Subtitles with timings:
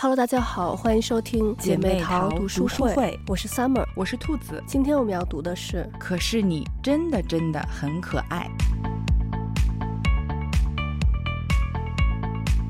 [0.00, 2.68] Hello，大家好，欢迎收听姐妹淘读书会。
[2.68, 4.62] 书会我是 Summer，我是兔子。
[4.64, 8.48] 今天我们要读的是《可是你真的真的很可爱》。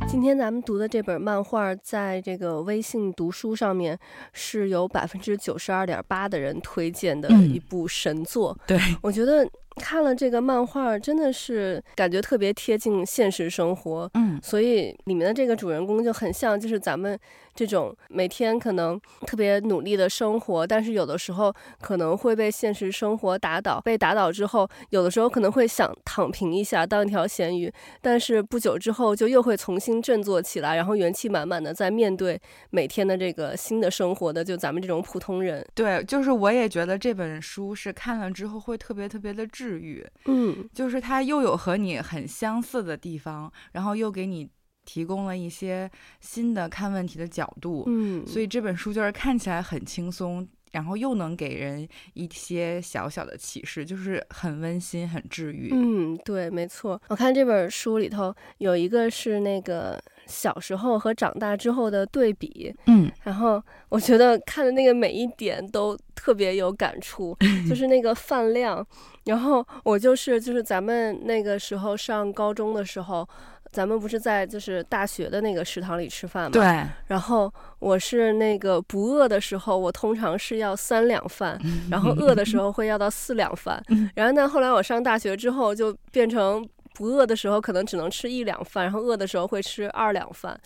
[0.08, 3.98] 今天咱们读的这本漫画，在这个微信读书上面
[4.32, 8.56] 是有百分之九十二点八的人推荐的一部神作。
[8.60, 9.46] 嗯、对，我觉得。
[9.78, 17.18] 看了这个漫画，真的是感觉特别贴近现实生活，嗯，所以里面的这个主人公就很像，就是咱们
[17.54, 35.64] 这种每天可能特别努力的生活，但是有的时候可能会被现实生活打倒，被打倒之后，有的时候可能会想躺平一下，当一条咸鱼，但是不久之后就又会重新振作起来，然后元气满满的在面对每天的这个新的生活的，就咱们这种普通人。
[35.74, 39.67] 对，就是我也觉得这本书是看了之后会特别特别的治。
[39.68, 44.48] 治愈，嗯，就是它又有和你很相似的地方，然后又给你
[44.86, 55.68] 提供了一些新的看问题的角度，嗯，所以这本书就是看起来很轻松，然后又能给人一些小小的启示，就是很温馨、很治愈。
[55.72, 57.00] 嗯，对，没错。
[57.08, 67.36] 我看这本书里头有一个是那个小时候和长大之后的对比，嗯，然后我觉得看的那个每一点都特别有感触，
[67.68, 68.86] 就是那个饭量。
[69.24, 73.28] 然后我就是就是咱们那个时候上高中的时候，
[73.72, 76.50] 咱们不是在就是大学的那个食堂里吃饭嘛？
[76.50, 76.62] 对。
[77.06, 81.58] 然后我是那个不饿的时候，我通常是要三两饭，
[81.90, 83.82] 然后饿的时候会要到四两饭。
[84.14, 90.58] 然后呢，后来我上大学之后就变成不饿的时候可能只能吃一两饭，然后饿的时候会吃二两饭。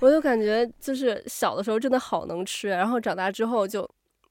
[0.00, 3.88] 我就感觉就是小的时候真的好能吃，然后长大之后就。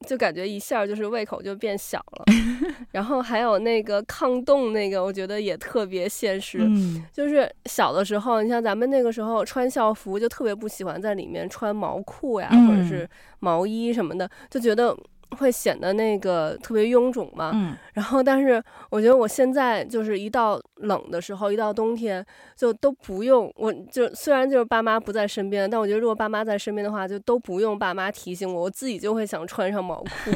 [0.08, 2.24] 就感觉一下就是胃口就变小了，
[2.94, 6.60] 然后还有那个抗冻那个，我觉得也特别现实。
[6.62, 13.06] 嗯，就是小的时候，你像咱们那个时候穿校服，就特别不喜欢在里面穿毛裤呀，或者是
[13.40, 14.96] 毛衣什么的，就觉得。
[15.38, 22.26] 会显得那个特别臃肿嘛，嗯， 然后但是我觉得我现在就是一到冷的时候，一到冬天
[22.56, 30.32] 就都不用，我就虽然就是爸妈不在身边，但我觉得如果爸妈在身边的话，就都不用爸妈提醒我，我自己就会想穿上毛裤，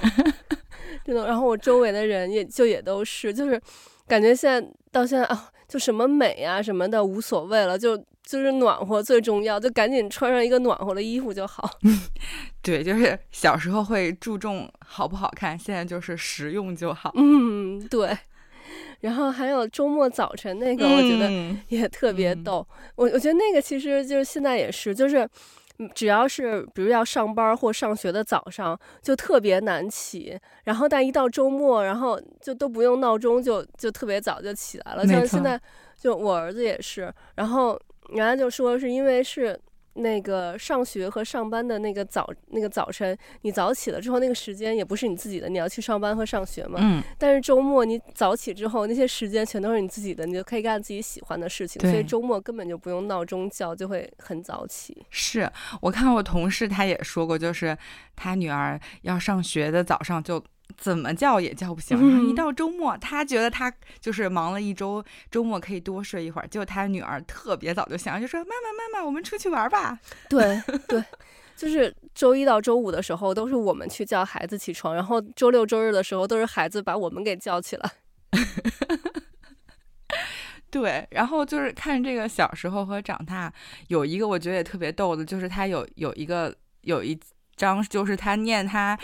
[1.03, 1.25] 真的。
[1.25, 3.59] 然后我周围的人也就也都是，就是
[4.07, 8.01] 感觉现在到现在啊，就什么美啊什么的无所谓了，就。
[8.25, 11.69] 就是暖和最重要，就赶紧穿上一个暖和的衣服就好。
[12.63, 17.11] 对，就是小时候会注重好不好看，现在就是实用就好。
[17.15, 18.17] 嗯，对。
[19.01, 22.65] 然后还有周末早晨那个，我觉得也特别逗。
[22.69, 25.27] 嗯、我我觉得那个其实就是现在也是，就是
[25.93, 30.39] 只要是比如要上班或上学的早上，就特别难起。
[30.63, 35.05] 然后但一到周末，然后就都不用闹钟，就就特别早就起来了。
[35.05, 35.59] 像现在
[35.99, 37.77] 就我儿子也是，然后。
[38.09, 39.59] 人家就说是因为是
[39.95, 46.79] 那个上学和上班的那个早那个早晨，你早起了之后，那个时间也不是你自己的，你要去上班和上学嘛。
[46.81, 47.01] 嗯。
[47.17, 51.79] 但是周末你早起之后，那些时间全都是你自己的，你就可以干自己喜欢的事情。
[51.79, 51.91] 对。
[51.91, 55.05] 所以周末根本就不用闹钟叫，就会很早起。
[55.11, 55.47] 是
[55.79, 57.77] 我看我同事他也说过，就是
[58.15, 60.43] 他女儿要上学的早上就。
[60.77, 66.47] 怎么叫也叫不醒，然后一到周末，他觉得他就是忙了一周，周末可以多睡一会儿。
[66.47, 71.03] 结果他女儿特别早就醒，就说：“妈妈，妈妈，我们出去玩吧。”对对，
[71.55, 77.91] 就是周一到周五的时候都是我们去叫孩子起床，然后周六周日的时候都是孩子把我们给叫起来。
[80.69, 83.53] 对，然后就是看这个小时候和长大，
[83.87, 87.19] 有一个我觉得也特别逗的，就是他有有一个有一。
[87.55, 88.97] 张就是他念他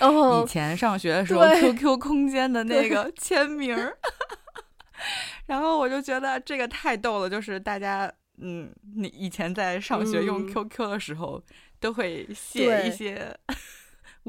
[0.44, 3.98] 以前上学的时候 QQ 空间的 那个签名儿，
[5.48, 11.42] 然后我就觉得这个太逗了，就是大家嗯，你以前在上学用 QQ 的时候
[11.80, 13.36] 都会写一些。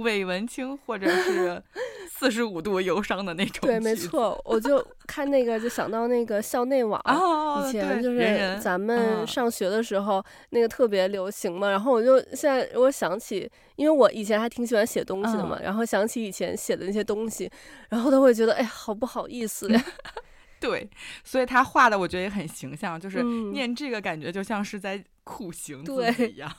[0.00, 1.62] 伪文青或者是
[2.09, 3.66] 四十五度忧伤的那种。
[3.66, 11.71] 对，没错，我就 看那个就想到那个校内网，哦、以前就是咱们上学的时候那个特别流行嘛。
[11.71, 17.51] 然后我就现在我想起，因为我以前还挺喜欢写东西的嘛，嗯、然后想起以前写的那些东西，
[17.89, 19.83] 然后都会觉得哎呀，好不好意思呀。
[20.60, 20.86] 对，
[21.24, 26.53] 所以他画的我觉得也很形象，就是念这个感觉就像是在酷刑自己一样，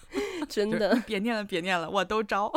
[0.50, 1.00] 真的。
[1.06, 2.52] 别念了，别念了，我都招。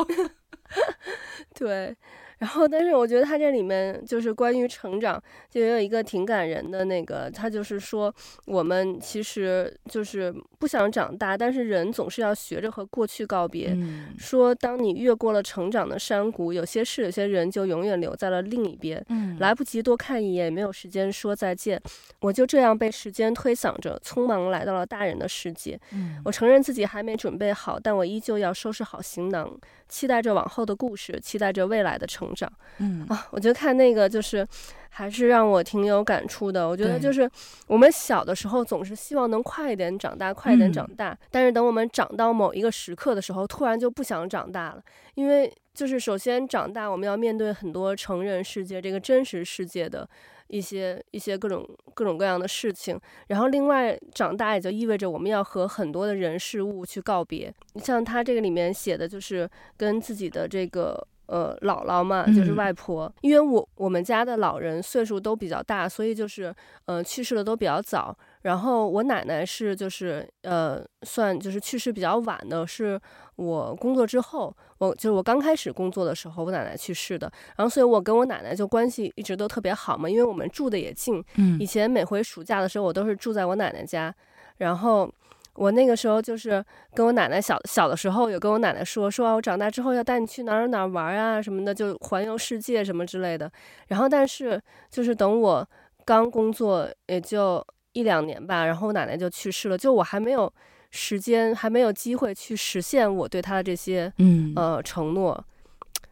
[1.53, 1.95] 对，
[2.39, 8.13] 然后，但是我觉得他这里面就是关于成长，就有一个挺感人的那个，他就是说，
[8.45, 13.69] 我们其实就是不想长大，但是人总是要学着和过去告别。
[13.71, 21.81] 嗯、说当你越过了成长的山谷，有些事、有些人就永远留在了另一边，嗯、来不及多看一眼，也没有时间说再见。
[22.19, 25.79] 我就这样被时间推搡着，匆忙来到了大人的世界。
[25.93, 32.24] 嗯、我承认自己还没准备好，但我依旧要收拾好行囊，期待着往后的故事，期待着未来的成。
[32.25, 34.45] 成长，嗯啊，我觉得看那个就是
[34.89, 36.67] 还是让我挺有感触的。
[36.67, 37.29] 我觉得就是
[37.67, 41.11] 我们小的时候总是希望能快一点长大，快一点长大。
[41.11, 44.81] 嗯、但是等我们长到某一个时刻的时候，突然就不想长大了，
[45.13, 50.07] 因为就是首先长大，我们要面对很多成人世界这个真实世界的
[50.47, 52.99] 一些一些各种各种各样的事情。
[53.27, 57.53] 然后另外长大也就意味着我们要和很多的人事物去告别。
[57.83, 61.05] 像他这个里面写的就是跟自己的这个。
[61.27, 66.53] 呃，姥姥嘛，就是外婆，嗯、因为我我们家的老人岁数都比较大，所以就是
[66.85, 68.15] 呃去世的都比较早。
[68.43, 72.99] 然后我奶奶是就是呃算就是去世比较晚的，是
[73.37, 77.31] 我工作之后，我就是我刚开始工作的时候，我奶奶去世的。
[77.55, 81.23] 然后所以我跟我奶奶就关系一直都特别好嘛，因为我们住的也近。
[81.37, 84.13] 嗯，以前每回暑假的时候，我都是住在我奶奶家，
[84.57, 85.11] 然后。
[85.55, 86.63] 我那个时候就是
[86.93, 93.49] 跟我奶奶小小的时候，有跟我奶奶说说，我长大之后要带你去哪儿哪儿玩啊什么的，就环游世界什么之类的。
[93.87, 94.61] 然后，但是
[94.91, 95.67] 就是等我
[96.03, 100.51] 刚工作也就一两年吧，然后我奶奶就去世了，就我还没有
[100.91, 105.41] 时间，还没有机会去实现我对她的这些嗯呃承诺，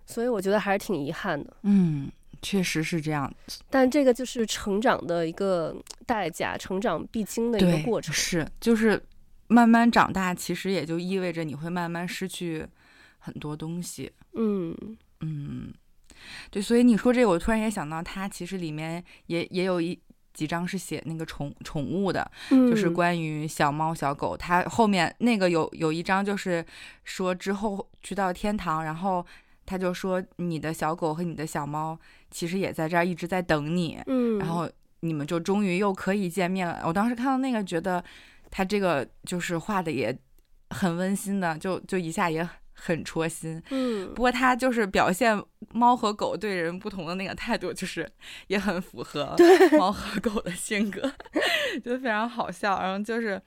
[0.05, 1.53] 所以我觉得还是挺遗憾的。
[1.63, 2.09] 嗯，
[2.41, 3.29] 确实是这样。
[3.69, 5.75] 但这个就是成长的一个
[6.05, 8.13] 代价，成长必经的一个过程。
[8.13, 9.01] 是，就是。
[9.53, 12.65] 慢慢长大，其实也就意味着你会慢慢失去
[13.19, 14.11] 很多东西。
[14.33, 14.75] 嗯
[15.19, 15.71] 嗯，
[16.49, 19.97] 对，所以你说这个，我突然也想到，它其实里面也也有一
[20.33, 24.35] 几章是写那个宠宠物的，嗯、就是关于小猫小狗。
[24.35, 26.65] 它后面那个有有一章就是
[27.03, 29.23] 说之后去到天堂，然后
[29.67, 31.95] 他就说你的小狗和你的小猫
[32.31, 34.67] 其实也在这儿一直在等你，嗯，然后
[35.01, 36.81] 你们就终于又可以见面了。
[36.85, 38.03] 我当时看到那个觉得。
[38.55, 40.15] 他这个就是画的也
[40.69, 43.59] 很温馨的，就就一下也很戳心。
[43.71, 48.07] 嗯，不过他就是表现猫和狗对人不同的那个态度，就是
[48.45, 49.35] 也很符合
[49.79, 51.11] 猫和狗的性格，
[51.83, 52.79] 就非常好笑。
[52.79, 53.41] 然后就是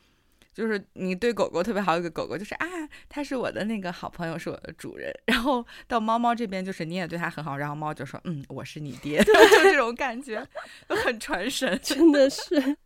[0.53, 2.67] 就是你对狗狗特别好，有个狗狗就是啊，
[3.09, 5.13] 它是我的那个好朋友，是我的主人。
[5.27, 9.33] 然后到猫猫这边就是你也对它很好，然后猫就说嗯，我是你爹， 就
[9.63, 10.45] 这种感觉
[10.89, 12.77] 都很传神，真的是。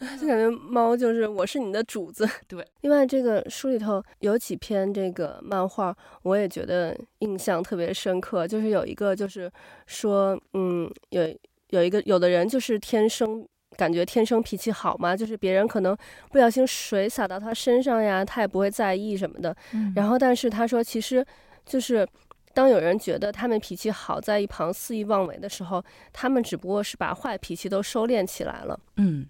[0.18, 2.26] 就感觉猫就是我是你的主子。
[2.48, 8.48] 对，另外这个书里头有几篇这个漫画，我也觉得印象特别深刻。
[8.48, 9.50] 就是有一个就是
[9.86, 11.22] 说，嗯，有
[11.68, 15.94] 有一个有的人就是天生感觉天生脾气好嘛，就是别人可能
[16.30, 19.54] 不小心水洒到他身上呀，他也不会在意什么的。
[19.74, 19.92] 嗯。
[19.94, 21.22] 然后，但是他说，其实
[21.66, 22.08] 就是
[22.54, 28.80] 当有人觉得他们脾气好，在一旁肆意妄为的时候，他们只不过是把坏脾气都收敛起来了。
[28.96, 29.26] 嗯。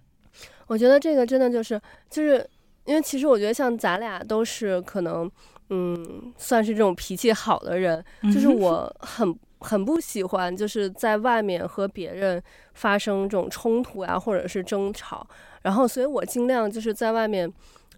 [0.71, 2.49] 我觉得这个真的就是，就是
[2.85, 5.29] 因为其实我觉得像咱俩都是可能，
[5.71, 8.03] 嗯，算是这种脾气好的人。
[8.33, 12.41] 就是我很很不喜欢就是在外面和别人
[12.75, 15.27] 发生这种冲突啊，或者是争吵。
[15.63, 17.53] 然后，所以我尽量就是在外面，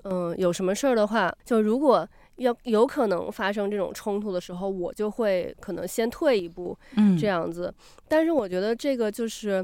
[0.04, 7.70] 嗯，有什么事儿的话，就如果要有可能发生这种冲突的时候，我就会可能先退一步，嗯，这样子。
[8.08, 9.62] 但是我觉得这个就是。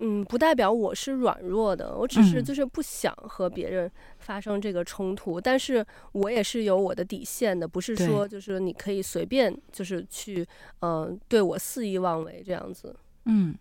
[0.00, 10.46] 嗯，不代表我是软弱的，我只是就是不想和别人发生这个冲突，嗯、但是我也是有我的底线的，不是说就是你可以随便就是去
[10.80, 12.94] 嗯、呃、对我肆意妄为这样子。
[13.24, 13.56] 嗯，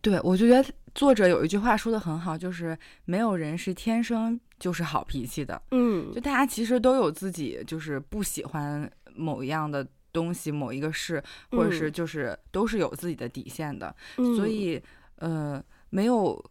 [0.00, 5.60] 对，我就觉得作者有一句话说的很好，就是没有人是天生就是好脾气的。
[5.72, 11.20] 嗯，就大家其实都有自己就是不喜欢某一样的东西、某一个事，
[11.50, 14.80] 或者是就是都是有自己的底线的，嗯、所以。
[15.16, 16.44] 呃，没有，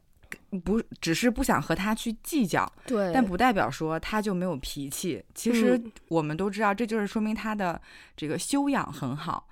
[0.63, 5.24] 不，只是不想和他去计较，对，但不代表说他就没有脾气。
[5.34, 7.79] 其实我们都知道，这就是说明他的
[8.17, 9.48] 这个修养很好，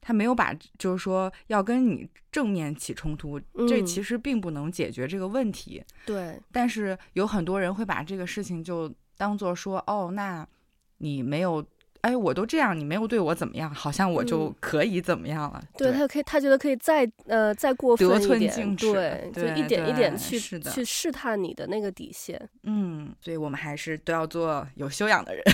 [0.00, 5.82] 他没有把就是说要跟你正面起冲突，嗯、这其实并不能解决这个问题。
[6.04, 10.46] 对，但是有很多人会把这个事情就当做说，哦，那
[10.98, 11.64] 你没有。
[12.06, 15.60] 哎，我都这样，你没有对我怎么样，好像我就可以怎么样了？
[15.60, 22.40] 嗯、对，对他可以，他觉得可以再呃再过分一点，得寸进尺，对，对，就一点一点去去试探你的那个底线。
[22.62, 25.44] 嗯，所以我们还是都要做有修养的人。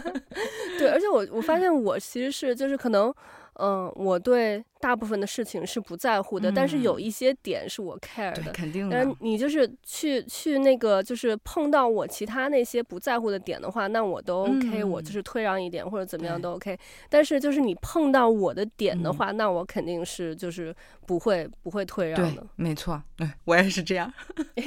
[0.78, 3.12] 对，而且我我发现我其实是就是可能。
[3.54, 8.96] 嗯，我对大部分的事情是不在乎的，嗯、但是有一些点是我 care 的，肯定的。
[8.96, 16.78] 但你就是去去那个，就是碰到我其他那些不在乎的点的话，那我都 OK，、嗯、我就是退让一点或者怎么样都 OK。
[17.08, 20.74] 但是就是你碰到我的点的话，嗯、那我肯定是就是
[21.06, 22.46] 不会不会退让的。
[22.56, 24.12] 没错，对， 我也是这样。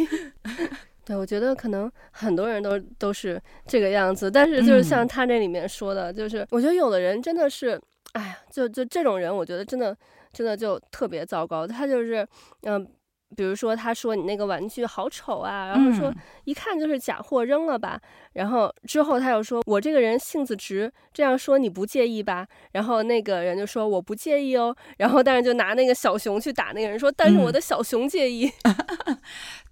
[1.06, 7.82] 对，我觉得可能很多人都都是这个样子，但是就是像他这里面说的，嗯、就是我觉得有的人真的是，
[8.14, 9.96] 哎呀，就就这种人，我觉得真的
[10.32, 11.68] 真的就特别糟糕。
[11.68, 12.28] 他就是，
[12.62, 12.88] 嗯、呃，
[13.36, 16.14] 比如说他说你那个玩具好丑啊，然后说
[16.46, 18.00] 一看就是假货，扔了吧。
[18.34, 22.48] 然后之后他又说我这个人性子直，这样说你不介意吧？
[22.72, 24.76] 然后那个人就说我不介意哦。
[24.98, 28.52] 然后但是就拿那个小熊去打那个人，说但是我的小熊介意。
[28.64, 29.18] 嗯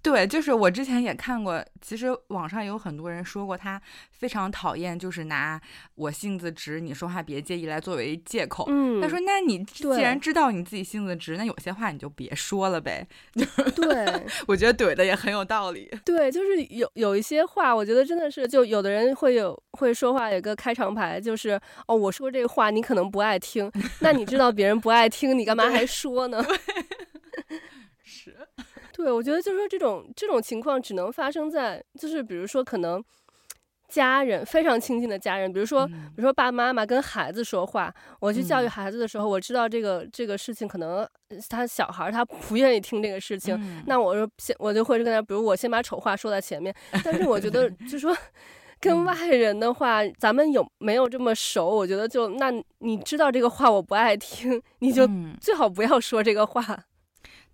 [0.02, 3.80] 对，就是我之前也看过，其实网上有很多人说过，他
[4.10, 5.60] 非常讨厌，就是拿
[5.94, 8.64] 我性子直，你说话别介意来作为借口。
[8.68, 13.06] 嗯，他说，那你既然知道你自己性子直，那有些话你就别说了呗。
[13.76, 15.88] 对， 我觉得怼的也很有道理。
[16.04, 26.44] 对，就是有有一些话，我觉得真的是，就有的人会有会说话，有个开场白，就是哦，我说这个话你可能不爱听，那你知道别人不爱听，你干嘛还说呢？
[29.02, 29.04] 是。
[29.04, 33.02] 对，我觉得就是说这种这种情况只能发生在，就是比如说可能
[33.88, 41.06] 家人非常亲近的家人，比如说比如说爸爸妈妈跟孩子说话，我去教育孩子的时候，我知道这个这个事情可能
[41.50, 43.54] 他小孩他不愿意听这个事情，
[43.86, 48.16] 那我说先我就会跟他，比如我先把丑话说在前面，但是我觉得就是说
[48.80, 51.68] 跟外人的话，咱们有没有这么熟？
[51.68, 55.06] 我觉得就那你知道这个话我不爱听，你就
[55.40, 56.84] 最好不要说这个话。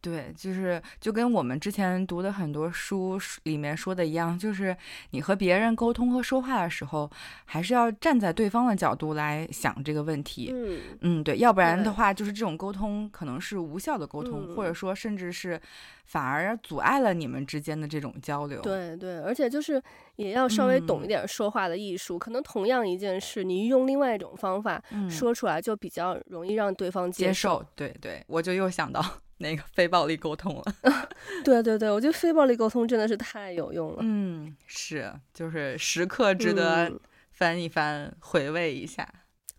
[0.01, 4.77] 对，就是就跟我们之前读的很多书里面说的一样，就是
[5.11, 7.11] 你和别人沟通和说话的时候，
[7.45, 10.51] 还是要站在对方的角度来想这个问题。
[10.55, 15.61] 嗯嗯，对，要不然的话，就是这种沟通可能是无效的沟通，嗯、或者说甚至是
[16.07, 18.61] 反而阻碍了你们之间的这种交流。
[18.63, 19.83] 对对，而且就是
[20.17, 22.17] 也要稍微懂一点说话的艺术。
[22.17, 27.29] 嗯、可能同样一件事，你用另外一种方法说出来，就比较容易让对方接受。
[27.29, 27.65] 接受。
[27.75, 29.05] 对对，我就又想到。
[29.39, 30.65] 那个非暴力沟通了，
[31.45, 33.99] 对对对，我觉得非暴力沟通真的是太有用了。
[34.03, 36.93] 嗯，是，就是时刻值得
[37.33, 39.09] 翻一翻，嗯、回味一下，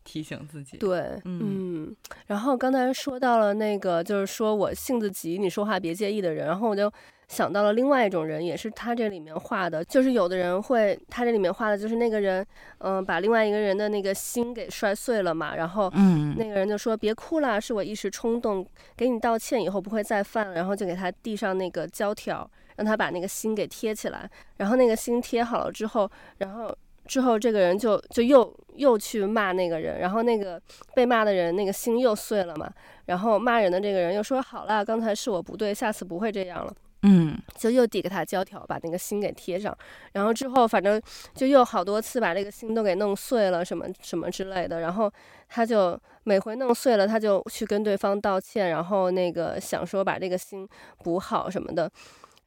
[0.09, 0.77] 提醒自己。
[0.77, 6.91] 对，嗯，嗯，然后刚才说到了那个，就是说我性子急，你说话别介意的人，然后我就。
[7.29, 12.43] 想到了另外一种人，也是他这里面画的，就是有的人会，他这里面画的就是那个人，
[12.79, 18.65] 嗯、呃，把另外一个人的那个心给摔碎了嘛，然后，嗯，那个人就说别哭啦，是我一时冲动，
[18.97, 26.75] 给你道歉，以后不会再犯了，然后就给他递上那个胶条，让他把那个心给贴起来，然后那个心贴好了之后，然后
[27.09, 30.61] 之后这个人就就又又去骂那个人，然后那个
[30.93, 32.71] 被骂的人那个心又碎了嘛，
[33.07, 36.71] 然后骂人的这个人又说好啦，刚才是我不对，下次不会这样了。
[37.01, 39.75] 嗯，就又递给他胶条，把那个心给贴上，
[40.11, 41.01] 然后之后反正
[41.33, 44.81] 就又好多次把这个心都给弄碎了，什么什么之类的。
[44.81, 45.11] 然后
[45.47, 50.67] 他就每回弄碎了，他就去跟对方道歉，然后那个想说把这个心
[51.01, 51.89] 补好什么的。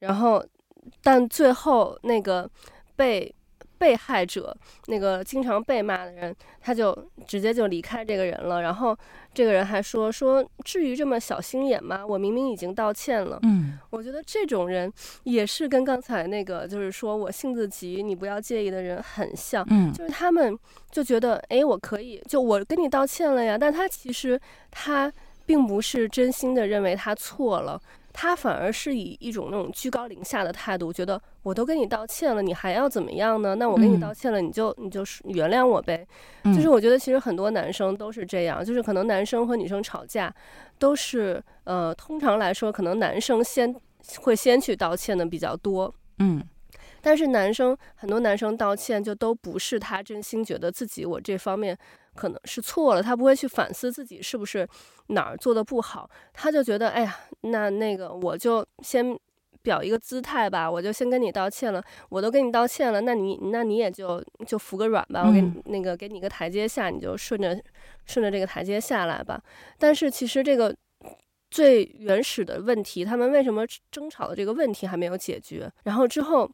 [0.00, 0.45] 然后，
[1.02, 2.49] 但最后那个
[2.95, 3.35] 被
[3.82, 6.96] 被害者，那个经常被骂的人，他就
[7.26, 8.62] 直接就离开这个人了。
[8.62, 8.96] 然后。
[9.34, 12.06] 这个人还说说，至于这么小心眼吗？
[12.06, 13.38] 我明明已经道歉了。
[13.44, 19.66] 嗯，我觉得这种人也是跟刚才那个，就是说我性子急，你不要介意的人很像。
[19.70, 20.54] 嗯，就是他们
[20.90, 23.56] 就觉得，哎，我可以，就我跟你道歉了呀。
[23.56, 24.38] 但他其实
[24.70, 25.10] 他
[25.46, 27.80] 并不是真心的认为他错了。
[28.12, 33.54] 他反而是以一种那种居高临下的态度，觉得我都跟你道歉了，你还要怎么样呢？
[33.54, 36.07] 那我跟你道歉了，你就你就是原谅我呗。
[36.45, 40.35] 嗯、就是我觉得其实很多男生都是这样，就是可能男生和女生吵架，
[40.78, 43.75] 都是呃，通常来说可能男生先
[44.21, 45.92] 会先去道歉的比较多。
[46.19, 46.42] 嗯。
[47.04, 51.76] 但是男生很多男生道歉就都不是他真心觉得自己我这方面
[52.14, 54.69] 可能是错了，他不会去反思自己是不是
[55.09, 59.19] 哪儿做的不好，他就觉得哎呀，那那个我就先
[59.62, 67.61] 表一个姿态吧，我就先跟你道歉了，我都跟你道歉了，那你那你也就就服个软吧，我给你那个给你个台阶下，你就顺着
[68.07, 69.42] 顺着这个台阶下来吧。
[69.78, 70.75] 但是其实这个
[71.50, 76.50] 最原始的问题，他们为什么争吵的这个问题还没有解决，然后之后。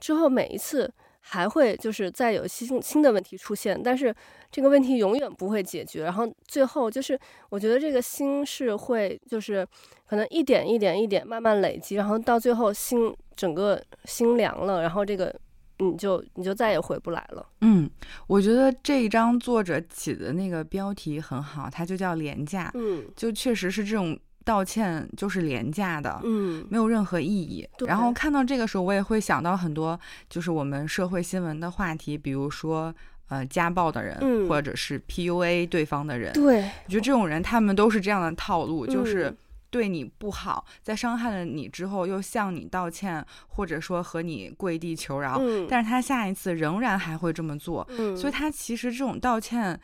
[0.00, 4.14] 之后每一次还会就是再有新新的问题出现，但是
[4.50, 6.02] 这个问题永远不会解决。
[6.02, 7.18] 然后最后就是
[7.50, 9.66] 我觉得这个心是会就是
[10.06, 15.34] 可能一点一点一点慢慢累积，然后到最后心整个心凉了，然后这个
[15.78, 17.46] 你就你就再也回不来了。
[17.60, 17.88] 嗯，
[18.26, 22.70] 我觉得这一章作者起的那个标题很好，它就叫廉价。
[22.74, 27.68] 嗯，就确实是这种道歉就是廉价的，嗯，没有任何意义。
[27.86, 32.94] 然后看到这个时候，我也会想到很多，就是我们社会新闻的话题，比如说
[33.28, 36.32] 呃家暴的人，嗯，或者是 PUA 对方的人。
[36.32, 39.34] 对，我觉得这种人他们都是这样的套路，嗯，就是。
[39.72, 49.80] 对你不好，在伤害了你之后又向你道歉，或者说和你跪地求饶，嗯，但是他下一次仍然还会这么做，嗯，所以他其实这种道歉，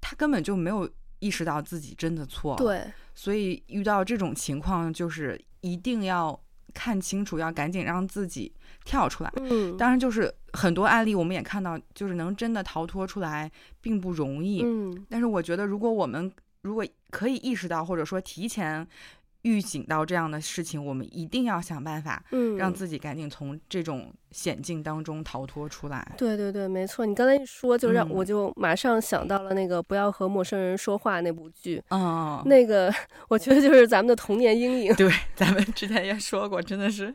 [0.00, 0.90] 他根本就没有
[1.22, 6.38] 意识到自己真的错了，对，所以遇到这种情况就是一定要
[6.74, 8.52] 看清楚，要赶紧让自己
[8.84, 13.48] 跳出来，嗯，当然就是很多案例我们也看到，就是能真的逃脱出来
[13.80, 16.30] 并不容易，嗯，但是我觉得如果我们
[16.62, 18.84] 如果可以意识到，或者说提前
[19.42, 26.06] 预警到这样的事情，我们一定要想办法，嗯，让自己赶紧从这种险境当中逃脱出来。
[26.10, 26.16] 嗯。
[26.16, 27.04] 对对对，没错。
[27.04, 31.82] 你刚才一说，就让我就马上想到了那个“不要和陌生人说话”那部剧。
[31.90, 32.92] 嗯，那个
[33.28, 34.94] 我觉得就是咱们的童年阴影。
[34.94, 37.14] 对，咱们之前也说过，真的是。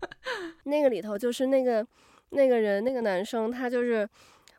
[0.64, 1.86] 那个里头就是那个
[2.30, 4.08] 那个人，那个男生，他就是。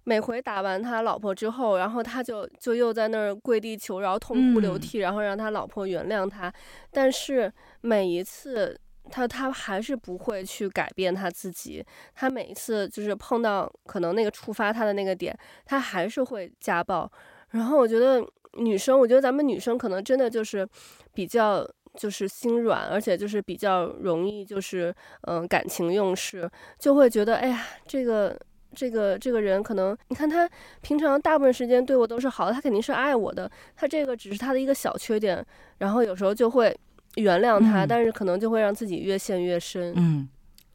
[0.04, 6.52] 每回打完他老婆之后，然后他就就又在那儿跪地求饶，痛哭流涕，然后让他老婆原谅他。
[6.90, 8.76] 但是每一次
[9.12, 11.86] 他他还是不会去改变他自己。
[12.16, 17.10] 他每一次就是碰到可能那个触发他的那个点，他还是会家暴。
[17.50, 20.68] 然后我觉得女生，我觉得咱们女生可能真的就是
[21.14, 24.92] 比较就是心软，而且就是比较容易就是
[25.28, 28.36] 嗯感情用事，就会觉得哎呀这个。
[28.74, 30.50] 这个这个人可能，你看他
[30.82, 33.50] 平常大部分时间对我都是好的，他肯定是爱我的。
[33.76, 35.46] 他这个只是他的一个小缺点，
[35.80, 36.76] 然后有时候就会
[37.16, 39.94] 原谅他，嗯，但是可能就会让自己越陷越深。
[39.98, 40.30] 嗯，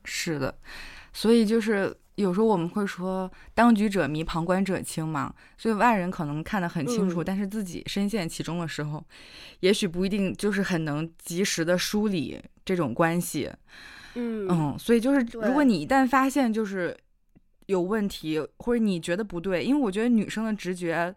[0.05, 0.55] 是的，
[1.13, 5.33] 所以就是有时候我们会说“当局者迷，旁观者清”嘛。
[5.57, 9.03] 所以外人可能看得很清楚，嗯，但是自己深陷其中的时候，
[9.61, 13.51] 也许不一定就是很能及时的梳理这种关系。
[14.15, 16.95] 嗯嗯，所以就是如果你一旦发现就是。
[17.67, 21.15] 有问题，或者你觉得不对，因为我觉得女生的直觉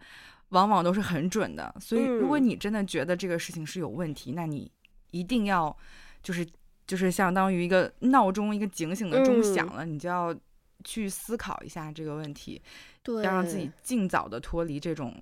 [0.50, 4.72] 往往都是很准的，所以如果你真的觉得这个事情是有问题，嗯、那你
[5.12, 5.76] 一定要
[6.24, 6.44] 就是
[6.88, 10.36] 就是相当于一个闹钟，一个警醒的钟响了，嗯、你就要
[10.84, 12.60] 去思考一下这个问题，
[13.04, 15.14] 对，要让自己尽早的脱离这种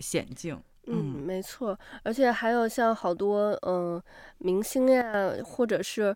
[0.00, 0.60] 险境。
[0.88, 4.02] 嗯，没错，而且还有像好多嗯、呃、
[4.38, 5.12] 明星呀，
[5.44, 6.06] 或者是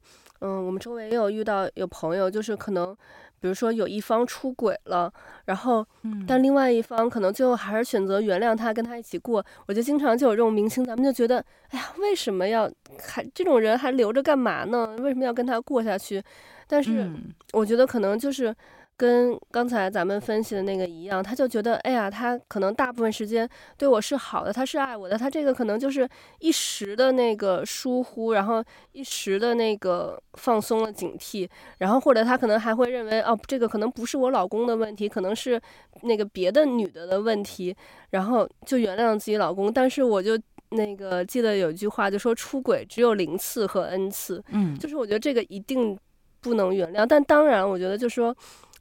[0.40, 2.97] 嗯、呃、我们周围也有遇到有朋友，就是可能。
[3.43, 5.13] 比如说有一方出轨了，
[5.47, 5.85] 然后，
[6.27, 9.45] 但另外一方可能最后还是选择原谅他，跟他一起过。
[9.67, 14.97] 我觉得经常就有这种明星，咱们就觉得，哎呀，为什么要还这种人还留着干嘛呢？
[15.01, 16.23] 为什么要跟他过下去？
[16.69, 17.11] 但是
[17.53, 18.55] 我觉得可能就是。
[19.03, 28.62] 跟刚才咱们分析的那个一样，他就觉得，哎呀，他可能大部分时间对我是好的，他是爱我的，他这个可能就是一时的那个疏忽，然后
[28.93, 35.61] 一时的那个放松了警惕，然后或者他可能还会认为，哦，这个可能不是我老公的问题，可能是
[36.03, 37.75] 那个别的女的的问题，
[38.11, 39.73] 然后就原谅自己老公。
[39.73, 40.38] 但是我就
[40.69, 45.99] 那个记得有一句话，就说出轨只有零次和 n 次，嗯，就是我觉得这个一定
[46.41, 48.33] 不能原谅，但当然，我觉得就是说。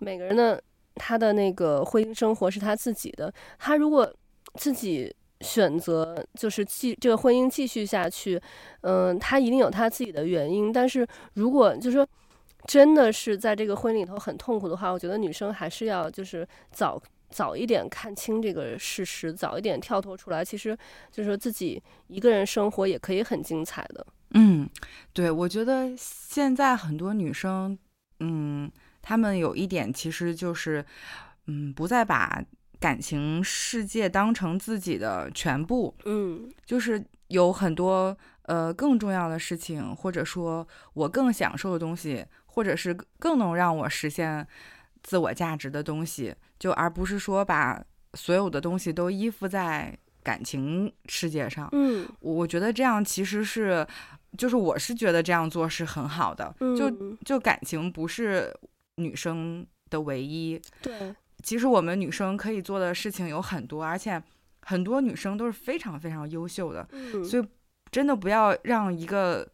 [0.02, 0.62] 每个人的
[0.96, 4.12] 他的那个婚姻生活是他自己的，他如果
[4.56, 8.42] 自己选择就是继这个婚姻继续下去，
[8.82, 10.74] 嗯，他一定有他自己的原因。
[10.74, 12.08] 但是如果就是说
[12.68, 20.44] 真的是在这个婚姻里头很痛苦的话，我觉得女生还是要就是早早一点看清这个事实，早一点跳脱出来。
[20.44, 20.78] 其实
[21.12, 24.06] 就是说自己一个人生活也可以很精彩的。
[24.34, 24.68] 嗯，
[25.14, 27.78] 对，我觉得现在很多女生，
[28.20, 28.72] 嗯。
[29.02, 30.86] 他们有一点其实就是，
[31.48, 32.44] 嗯，不再把
[32.80, 44.48] 感情世界当成自己的全部，嗯，就是有很多呃更重要的事情，或者说我更享受的东西，或者是更能让我实现
[45.04, 47.84] 自我价值的东西，就而不是说把
[48.16, 51.70] 所有的东西都依附在感情世界上。
[51.74, 53.86] 嗯，我觉得这样其实是，
[54.38, 56.90] 就是我是觉得这样做是很好的，嗯，就
[57.24, 58.52] 就感情不是。
[59.04, 60.62] 女生的唯一。
[60.82, 64.22] 对，其实我们女生可以做的事情有很多，而且
[64.62, 66.88] 很多女生都是非常非常优秀的。
[66.92, 67.46] 嗯，所以
[67.92, 69.48] 真的不要让一个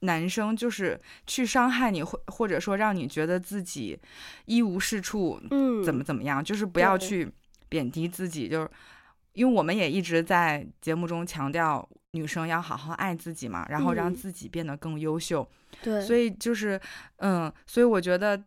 [0.00, 3.98] 男生就是去伤害你，或或者说让你觉得自己
[4.46, 7.30] 一无是处，嗯，怎么怎么样，就是不要去
[7.68, 8.48] 贬低自己。
[8.48, 8.70] 就是
[9.32, 15.46] 因为我们也一直在节目中强调女生要好好爱自己嘛，然后让自己变得更优秀。
[15.82, 16.80] 对，所以就是
[17.16, 18.42] 嗯，所以我觉得。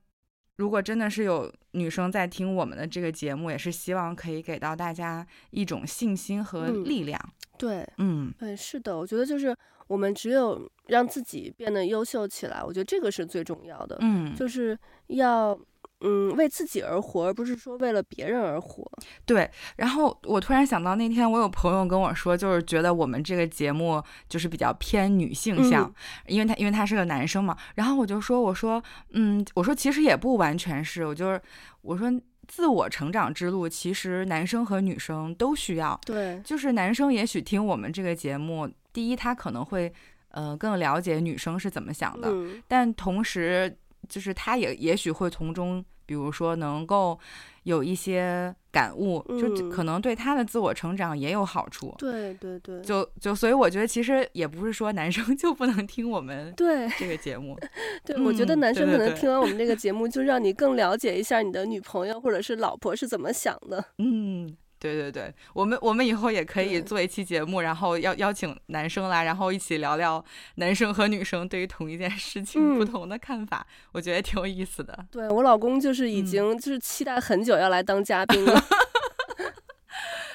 [0.58, 7.20] 如果真的是有女生在听我们的这个节目，也是希望可以给到大家一种信心和力量。
[7.24, 9.56] 嗯、对，嗯，对，是的，我觉得就是
[9.88, 13.98] 我们只有让自己变得优秀起来，我觉得这个是最重要的。
[14.02, 15.60] 嗯，就是要。
[16.08, 18.88] 嗯，为自己而活，而不是说为了别人而活。
[19.26, 25.96] 对，然后我突然想到，那天我有朋友跟我说，就是觉得我们这个节目就是比较偏女性向，嗯、
[26.28, 27.58] 因为他因为他是个男生嘛。
[27.74, 28.82] 然后我就说，我说，
[29.14, 31.42] 嗯，我说其实也不完全是，我就是
[31.82, 32.08] 我说
[32.48, 36.00] 自我成长之路，其实男生和女生都需要。
[36.06, 39.92] 对，就是男生也许听我们这个节目，第一他可能会
[40.30, 43.76] 呃更了解女生是怎么想的，嗯、但同时。
[44.08, 47.20] 就是他也也许会从中，比如说能够
[47.64, 51.94] 有一些感悟，嗯、就可能对他的自我成长也有好处。
[51.98, 57.58] 对对对，就就所以我觉得其实也不是说男生 就不能听我们对这个节目。
[58.06, 63.84] 对，我觉得男生可能听完我们这个 节目，就让你更了解一下你的女朋友或者是老婆是怎么想的。
[63.98, 64.56] 嗯。
[64.86, 70.24] 对对对，我们我们以后也可以做一期节目，然后邀邀请男生来，然后一起聊聊
[70.56, 75.06] 男生和女生对于同一件事情不同的看法，嗯、我觉得挺有意思的。
[75.12, 78.62] 对，我老公就是已经就是期待很久要来当嘉宾了。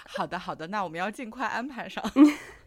[0.09, 2.05] 好的好的，那我们要尽快安排上。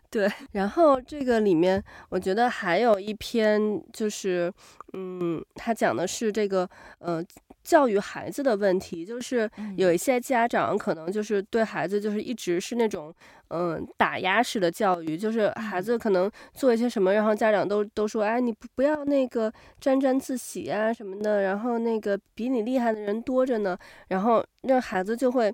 [0.10, 3.60] 对，然后这个里面我觉得还有一篇
[3.92, 4.52] 就是，
[4.92, 7.24] 嗯，他讲的是这个，呃。
[7.64, 13.14] 教育孩子的问题，就是有一些家长可能就是对孩子就是一直是那种
[13.48, 23.76] 嗯打压式的教育，就是孩子可能做一些什么，然后家长都都说，哎，你不不要那个沾沾自喜啊什么的，然后那个比你厉害的人多着呢，
[24.08, 25.52] 然后让孩子就会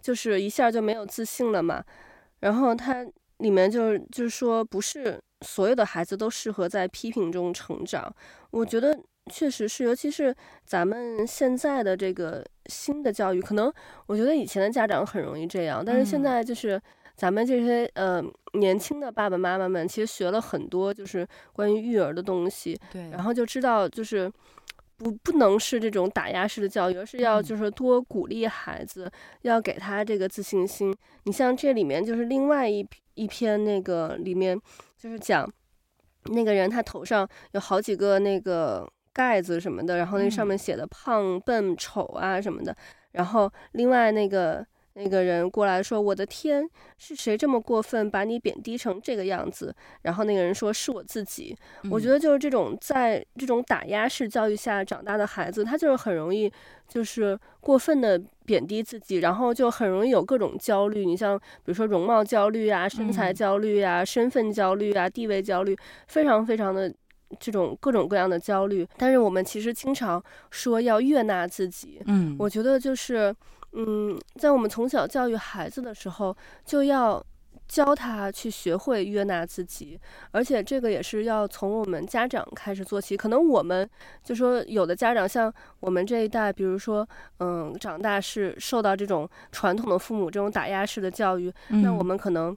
[0.00, 1.82] 就是一下就没有自信了嘛。
[2.38, 3.04] 然后他
[3.38, 8.14] 里面就是就是说，不是所有的孩子都适合在批评中成长，
[8.50, 8.98] 我觉得。
[9.28, 10.32] 确实是，尤其是
[10.64, 13.72] 咱们现在的这个新的教育，可能
[14.06, 16.80] 我觉得以前的家长很容易这样，但是现在就是
[17.16, 18.22] 咱们这些呃
[18.52, 24.30] 年轻的爸爸妈妈们，其实学了很多就是关于育儿的东西，对，然后就知道就是
[24.96, 29.10] 不不能是这种打压式的教育，而是要就是多鼓励孩子，
[29.42, 30.94] 要给他这个自信心。
[31.24, 34.60] 你像这里面就是另外一一篇那个里面
[34.96, 35.50] 就是讲
[36.24, 38.86] 那个人他头上有好几个那个。
[39.16, 42.76] 盖子什么的，然后那上面写的胖、笨、丑啊什么的，
[43.12, 44.62] 然后另外那个
[44.98, 51.54] 那个人过来说：“我的天，是谁这么过分，把你贬低成这个样子？”然后那个人说：“是我自己。”
[51.90, 56.50] 我觉得就是这种在这种打压式教育下长大的孩子，他就是很容易
[56.88, 61.04] 就是过分的贬低自己，然后就很容易有各种焦虑。
[61.04, 65.76] 你像比如说容貌焦虑啊、身材焦虑啊、身份焦虑啊、地位焦虑，
[66.08, 66.92] 非常非常的。
[67.40, 72.00] 这种各种各样的焦虑，但是我们其实经常说要悦纳自己。
[72.06, 73.34] 嗯，我觉得就是，
[73.76, 77.22] 嗯，在我们从小教育孩子的时候，就要
[77.68, 83.16] 教他去学会约纳自己，而且这个也是要从我们家长开始做起。
[83.16, 83.88] 可能我们
[84.24, 87.06] 就说有的家长像我们这一代，比如说，
[87.38, 92.56] 嗯，长大是受到这种传统的父母这种打压式的教育，嗯，那我们可能。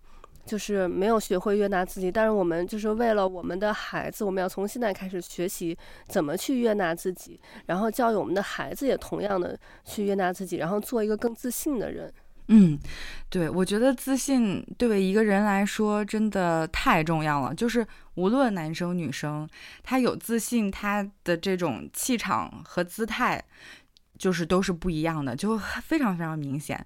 [0.49, 12.11] 就是没有学会悦纳自己，但是我们就是为了我们的孩子，我们要从现在开始学习怎么去悦纳自己，然后教育我们的孩子也同样的去悦纳自己，然后做一个更自信的人。
[12.47, 12.79] 嗯，
[13.29, 17.53] 对，我觉得自信对一个人来说真的太重要了。
[17.53, 17.85] 就是
[18.15, 19.47] 无论男生女生，
[19.83, 23.39] 他有自信，他的这种气场和姿态，
[24.17, 26.83] 就是都是不一样的，就非常非常明显。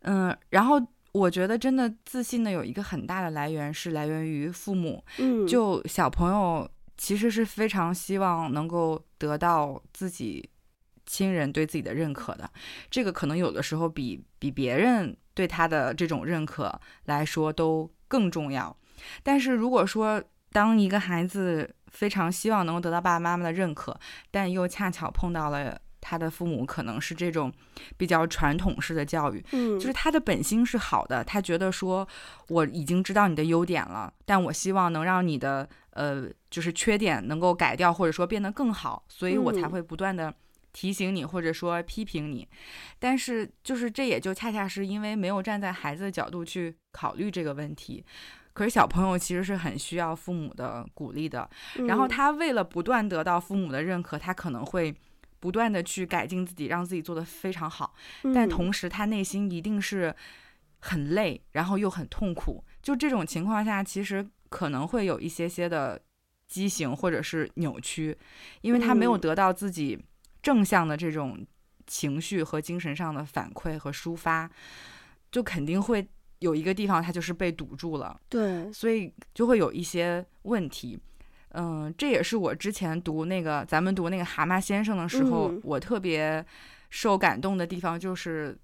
[0.00, 0.82] 嗯，然后。
[1.14, 5.02] 我觉得真的自信的有一个很大的来源是来源于父母。
[5.18, 10.50] 嗯，就小朋友其实是非常希望能够得到自己
[11.06, 12.50] 亲人对自己的认可的，
[12.90, 18.76] 这个可能有的时候比比别人对他的这种认可来说都更重要。
[19.22, 23.96] 但是如果说当一个孩子非常希望能够得到爸爸妈妈的认可，
[24.32, 25.80] 但又恰巧碰到了。
[26.06, 27.50] 他的父母可能是这种
[27.96, 32.06] 比较传统式的教育，嗯，就是他的本心是好的，他觉得说
[32.48, 40.34] 我已经知道你的优点了，但我希望能让你的呃就是缺点能够改掉，或者说变得更好，所以我才会不断的
[40.74, 42.46] 提醒你或者说批评你。
[42.98, 48.04] 但是就是这也就恰恰是因为没有站在孩子的角度去考虑这个问题，
[48.52, 51.48] 可是小朋友其实是很需要父母的鼓励的，
[51.88, 54.94] 然后他为了不断得到父母的认可，他可能会。
[55.44, 57.92] 不断的去改进自己，让自己做得非常好，
[58.34, 60.16] 但同时他内心一定是
[60.78, 62.64] 很累，然后又很痛苦。
[62.80, 66.00] 就这种情况下，其实可能会有一些些的
[66.48, 68.16] 畸形或者是扭曲，
[68.62, 70.02] 因为他没有得到自己
[70.42, 71.46] 正向的这种
[71.86, 74.50] 情绪和精神上的反馈和抒发，
[75.30, 80.98] 就肯定会有一个地方它就是被堵住了，对，所以就会有一些问题。
[81.56, 86.44] 嗯，这也是我之前读那个咱们读那个蛤蟆先生的时候，嗯、我特别
[86.90, 88.56] 受感动的地方，就是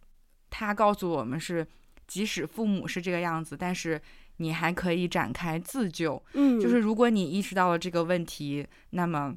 [0.50, 1.66] 他告诉我们是，
[2.06, 4.00] 即使父母是这个样子，但是
[4.38, 6.20] 你还可以展开自救。
[6.34, 9.34] 嗯，就是如果你意识到了这个问题，那么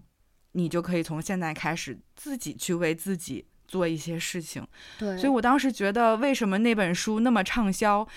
[0.53, 4.65] 你就可以从现在开始自己去为自己做一些事情。
[4.97, 8.07] 对，所以我当时觉得，为什么那本书那么畅销，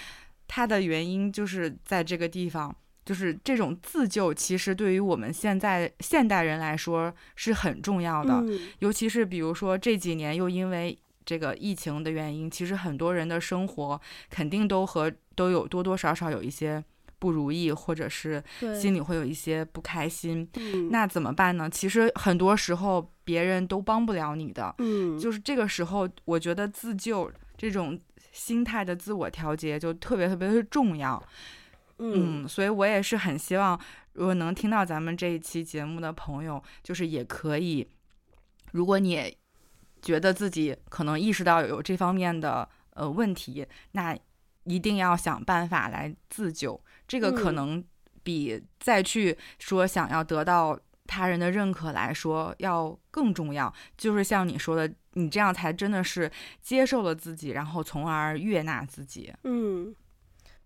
[0.48, 2.74] 它的原因就是在这个地方。
[3.06, 8.34] 就是这种自救，其实对于我们现在现代人来说是很重要的。
[8.40, 16.82] 嗯，尤其是比如说这几年又因为这个疫情的原因，其实很多人的生活肯定都和都有多多少少有一些
[17.20, 18.42] 不如意，或者是
[18.74, 20.48] 心里会有一些不开心。
[20.90, 21.70] 那怎么办呢？
[21.70, 24.74] 其实很多时候别人都帮不了你的。
[24.78, 27.96] 嗯，就是这个时候，我觉得自救这种
[28.32, 31.22] 心态的自我调节就特别特别的重要。
[31.98, 33.80] 嗯，所以我也是很希望，
[34.12, 37.88] 如果能听到咱们这一期节目的朋友，就是也可以，
[38.72, 39.34] 如果你也
[40.02, 44.16] 觉得自己可能意识到有这方面的呃问题，那
[44.64, 46.78] 一定要想办法来自救。
[47.08, 47.82] 这个可能
[48.22, 53.72] 比再去说想要得到他人的认可来说要更重要。
[53.96, 56.30] 就是像你说的，你这样才真的是
[56.60, 59.32] 接受了自己，然后从而悦纳自己。
[59.44, 59.94] 嗯。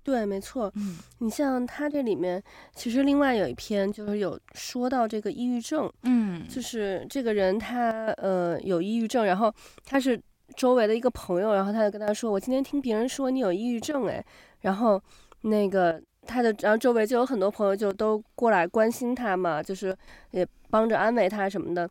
[0.02, 0.72] 对，没错。
[0.76, 2.42] 嗯，你像他这里面，
[2.74, 5.92] 其实另外有一篇就是有说到这个抑郁症。
[6.04, 9.52] 嗯，就是这个人他呃有抑郁症，然后
[9.84, 10.20] 他是
[10.56, 14.24] 周围的一个朋友，然后他就跟他说：“我今天听别人说你有抑郁症，哎。”
[14.62, 15.00] 然后
[15.42, 19.96] 那个他的，然后周围就有很多朋友就都过来关心他嘛，就是
[20.32, 21.88] 也帮着安慰他什么的。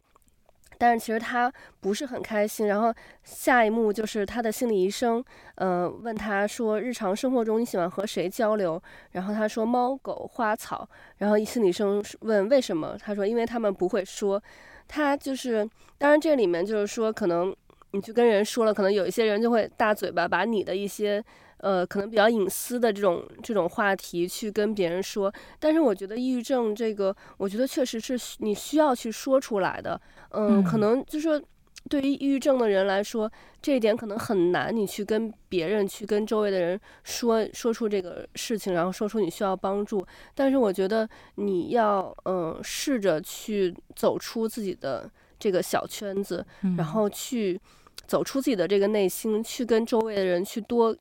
[0.80, 2.92] 但是其实他不是很开心，然后
[3.24, 5.24] 下一幕就是他的心理医生，
[5.56, 8.82] 嗯、问他说，日常生活中你喜欢和谁交流？
[9.12, 10.90] 然后他说猫狗花草。
[11.18, 12.98] 然后心理医生问为什么？
[13.00, 14.42] 他说因为他们不会说。
[14.88, 17.56] 他就是，当然这里面就是说，可能
[17.92, 21.24] 你去跟人说了，可能有一些人就会大嘴巴，把你的一些。
[21.60, 30.00] 呃，可能比较隐私的这种这种话题去跟别人说，但是我觉得抑郁症这个，我觉得确实是你需要去说出来的。
[30.32, 31.42] 嗯，可能就是说，
[31.90, 33.30] 对于抑郁症的人来说，
[33.62, 40.06] 这一点可能很难，你去跟别人去跟周围的人说说出这个事情，然后说出你需要帮助。
[40.34, 46.46] 但是我觉得你要嗯试着去走出自己的这个小圈子，
[46.78, 47.60] 然后去
[48.08, 50.96] 走出自己的这个内心，去跟周围的人去多。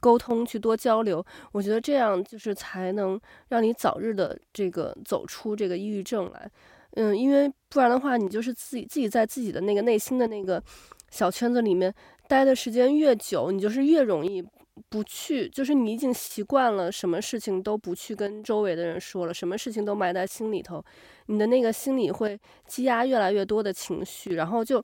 [0.00, 6.50] 沟通，去多交流，我觉得这样就是才能让你早日的这个走出这个抑郁症来。
[6.92, 10.62] 嗯，因为不然的话，你就是自己自己在自己的那个内心的那个
[11.10, 11.94] 小圈子里面
[12.26, 14.42] 待的时间越久，你就是越容易
[14.88, 20.82] 不去，就是你已经习惯了什么事情都不去跟周围的人说了，什么事情都埋在心里头，
[21.26, 24.82] 你的那个心里会积压越来越多的情绪，然后就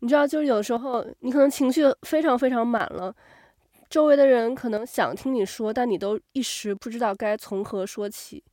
[0.00, 3.14] 你知道，就是有时候你可能情绪非常非常满了。
[3.96, 8.44] 周围的人可能想听你说，但你都一时不知道该从何说起。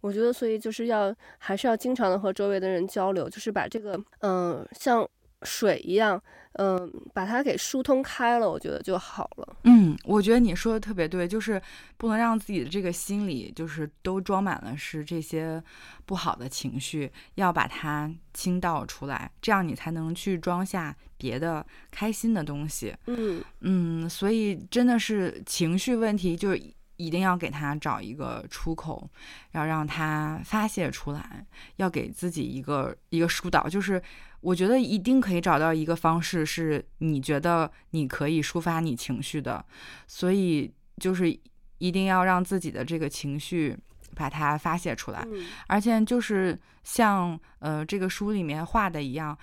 [0.00, 5.06] 我觉得，所以就是要还是要经常的和周围的人交流，就是把这个嗯、像
[5.42, 6.22] 水一样，
[6.54, 9.56] 嗯、呃，把它给疏通开了，我觉得就好了。
[9.64, 11.60] 嗯，我觉得你说的特别对，就是
[11.96, 15.62] 不能让自己的这个心里就是都装满了是这些
[16.04, 20.96] 不好的情绪，要把它倾倒出来，这样你才能去装下。
[21.18, 26.50] 别的开心的东西，嗯嗯，所以真的是情绪问题，就
[26.96, 29.08] 一定要给他找一个出口，
[29.52, 33.68] 要让他发泄出来，要给自己一个一个疏导。
[33.68, 34.02] 就是
[34.40, 39.64] 我觉得一定可以找到一个方式，是你觉得你可以抒发你情绪的，
[40.06, 41.30] 所以就是
[41.78, 43.76] 一定要让自己的这个情绪
[44.14, 49.36] 把它发泄出来，嗯，而且就是像呃这个书里面画的一样。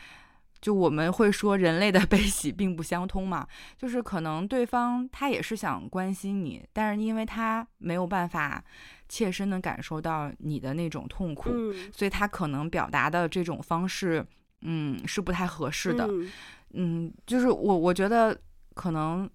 [0.64, 3.46] 就我们会说，人类的悲喜并不相通嘛，
[3.78, 8.64] 就是可能对方他也是想关心你，但是因为他没有办法
[9.10, 14.26] 切身的感受到你的那种痛苦，嗯，所以他可能表达的这种方式，
[14.62, 16.32] 嗯，是不太合适的，嗯，
[16.76, 18.40] 嗯，就是我我觉得
[18.74, 19.30] 可能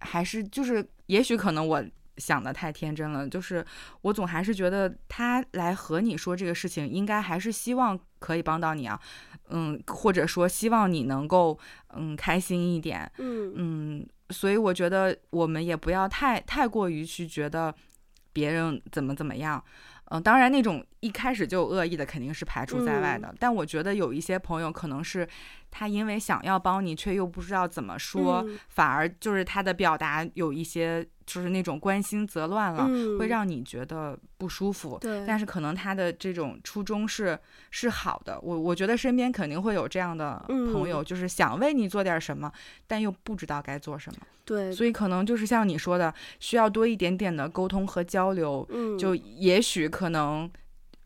[0.00, 1.82] 还是就是，也许可能我
[2.18, 3.64] 想的太天真了，就是
[4.02, 9.00] 我总还是觉得他来和你说这个事情，应该还是希望可以帮到你啊。
[9.48, 11.58] 嗯，或者说希望你能够
[11.94, 13.52] 嗯开心一点，嗯。
[13.56, 17.74] 嗯，所以我觉得我们也不要太太过于去觉得
[18.32, 19.62] 别人怎么怎么样，
[20.06, 23.28] 嗯，当然那种一开始就有恶意的肯定是排除在外的。
[23.28, 25.28] 嗯、但我觉得有一些朋友可能是
[25.70, 34.96] 他因为想要帮你，却又不知道怎么说，嗯、反而就是他的表达有一些就是那种关心则乱了，嗯、会让你觉得不舒服。
[34.98, 37.38] 对，但是可能他的这种初衷是
[37.70, 38.40] 是好的。
[38.40, 42.50] 我我觉得身边肯定会有这样的朋友，嗯、就是想为你做点什么，
[42.86, 44.18] 但又不知道该做什么。
[44.46, 48.66] 对，所以可能就是像你说的，需要多一点点的沟通和交流。
[48.70, 50.50] 嗯，就也许可能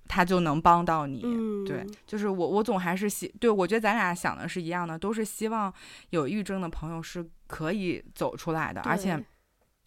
[0.08, 1.20] 他就能帮到你。
[1.24, 5.72] 嗯，对，就是我我总还是希，对，我觉得咱俩想的是一样的，都是希望
[6.10, 9.22] 有抑郁症的朋友是可以走出来的，而且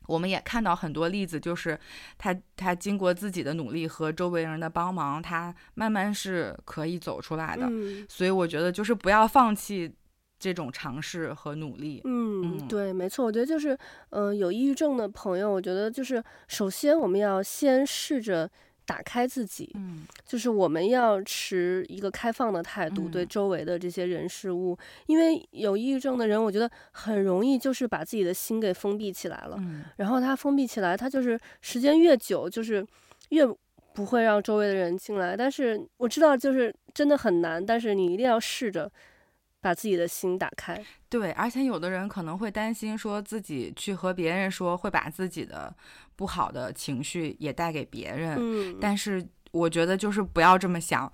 [0.07, 1.77] 我们也看到很多例子，就是
[2.17, 7.65] 他他经过自己的努力和周围人的帮忙，他慢慢是可以走出来的。
[7.69, 9.93] 嗯，所以我觉得就是不要放弃。
[10.43, 13.77] 这种尝试和努力，嗯，对，没错，我觉得就是，
[14.09, 18.49] 嗯、呃，有抑郁症的朋友，我觉得就是，首先我们要先试着
[18.91, 24.77] 打开自己，嗯，就是我们要持一个开放的态度对周围的这些人事物，嗯、
[25.07, 32.85] 因为有抑郁症的人，我觉得很容易就是把自己的心给封闭起来了，嗯，然后他封闭起来，他就是时间越久，就是
[33.29, 33.47] 越
[33.93, 38.91] 不会让周围的人进来，但是我知道就是真的很难，但是你一定要试着。
[39.61, 45.73] 把自己的心打开，对，而且有的人可能会担心，说自己去和别人说，会把自己的
[46.15, 48.37] 不好的情绪也带给别人。
[48.39, 51.11] 嗯，但是我觉得就是不要这么想，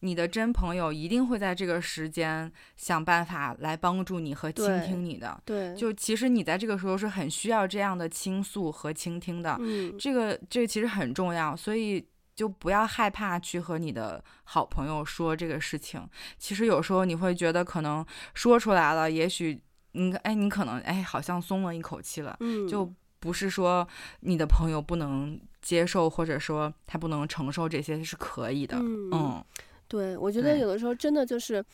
[0.00, 5.40] 你的真朋友一定会在这个时间想办法来帮助你和倾听你的。
[5.44, 9.56] 对，就其实你在这个时候是很需要这样的倾诉和倾听的。
[9.60, 12.04] 嗯，这个这个其实很重要，所以。
[12.34, 16.08] 就不要害怕去和你的好朋友说这个事情。
[16.38, 19.60] 其实有时候你会觉得可能说出来了，也许
[19.92, 22.36] 你哎，你可能哎，好像松了一口气了。
[22.40, 23.86] 嗯，就不是说
[24.20, 28.76] 你的朋友不能接受，或者说他不能承受这些是可以的。
[28.78, 29.44] 嗯，嗯，
[29.88, 31.64] 对，我觉得有的时候真的就是。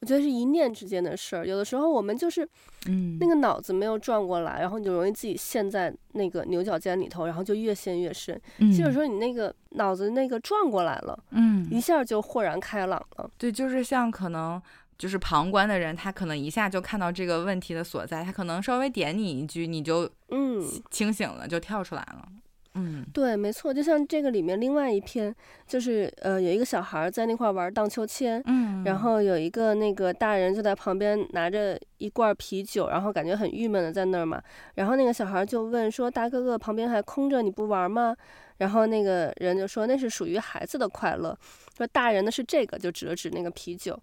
[0.00, 2.48] 我觉得是一念之间的事儿，有的时候我们就是，
[2.86, 8.40] 嗯，那个脑子没有转过来，嗯、然后你就容易自己陷在那个牛角尖里头，然后就越陷越深。
[8.58, 13.28] 嗯，其实有时候你那个脑子那个转过来了，嗯，一下就豁然开朗了。
[13.36, 14.62] 对，就是像可能
[14.96, 22.28] 就是旁观的人，他可能一下就看到这个问题的所在，他可能稍微点你一句，你就嗯清醒了，就跳出来了。
[22.74, 25.34] 嗯，对，没错，就像这个里面另外一篇，
[25.66, 34.40] 就是呃，有一个小孩在那块玩荡秋千，嗯，然后有一个那个大人就在旁边拿着一罐啤酒，然后感觉很郁闷的在那儿嘛，
[34.74, 38.14] 然后那个小孩就问说：“大哥哥，旁边还空着，你不玩吗？”
[38.58, 41.36] 然后那个人就说：“那是属于孩子的快乐。”
[41.76, 43.98] 说大人的是这个，就指了指那个啤酒。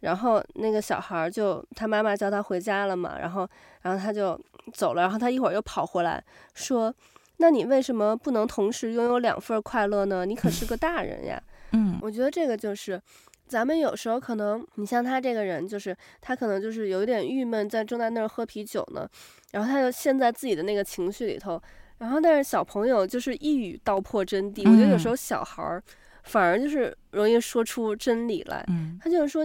[0.00, 3.48] 然后那个小孩就他妈妈叫他回家了嘛，然后
[3.82, 4.38] 然后他就
[4.72, 6.92] 走了，然后他一会儿又跑回来说。
[7.38, 10.26] 那你为什么不能同时拥有两份快乐呢？
[10.26, 11.42] 你可是个 大人呀。
[11.72, 13.00] 嗯，我觉得这个就是，
[13.46, 19.08] 咱们有时候可能，你像他这个人，就是他可能就是有一点郁闷，在正在那儿喝啤酒呢，
[19.52, 21.60] 然后他就陷在自己的那个情绪里头，
[21.98, 24.68] 然后但是小朋友就是一语道破真谛。
[24.70, 25.82] 我觉得有时候小孩儿
[26.24, 28.64] 反而就是容易说出真理来。
[28.68, 29.44] 嗯，他就是说。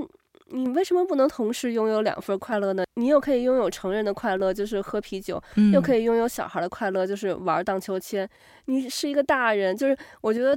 [0.54, 2.84] 你为什么不能同时拥有两份快乐呢？
[2.96, 8.30] 你又可以拥有成人的快乐，就是喝啤酒，嗯、又可以拥有小孩的快乐，就是玩荡秋千。
[8.66, 10.56] 你是一个大人，就是我觉得，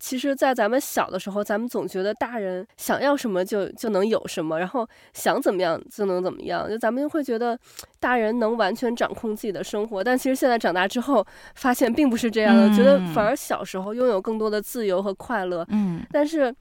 [0.00, 7.56] 其实，在咱们小的时候，咱们总觉得大人想要什么就就能有什么，然后想怎么样就能怎么样，就咱们会觉得
[8.00, 10.02] 大人能完全掌控自己的生活。
[10.02, 11.24] 但其实现在长大之后，
[11.54, 15.64] 发现并不是这样的，嗯、觉得反而小时候拥有更多的自由和快乐。
[15.68, 16.52] 嗯，但是。